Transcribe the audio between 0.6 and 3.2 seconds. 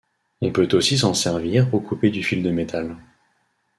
aussi s'en servir pour couper du fil de métal.